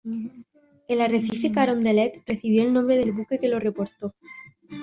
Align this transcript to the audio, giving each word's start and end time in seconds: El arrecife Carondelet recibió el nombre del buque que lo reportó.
El 0.87 0.99
arrecife 0.99 1.51
Carondelet 1.51 2.23
recibió 2.25 2.63
el 2.63 2.73
nombre 2.73 2.97
del 2.97 3.11
buque 3.11 3.37
que 3.37 3.47
lo 3.47 3.59
reportó. 3.59 4.15